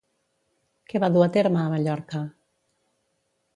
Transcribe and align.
Què 0.93 1.01
va 1.03 1.09
dur 1.17 1.21
a 1.27 1.29
terme 1.37 1.61
a 1.65 1.67
Mallorca? 1.75 2.25